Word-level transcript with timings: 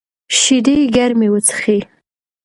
شیدې 0.39 0.75
ګرمې 0.95 1.27
وڅښئ. 1.31 1.79